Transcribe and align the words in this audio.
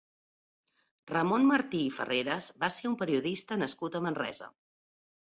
Ramon 1.11 1.43
Martí 1.49 1.81
i 1.89 1.91
Farreras 1.97 2.47
va 2.63 2.71
ser 2.77 2.87
un 2.93 2.97
periodista 3.03 3.59
nascut 3.65 3.99
a 4.01 4.03
Manresa. 4.07 4.49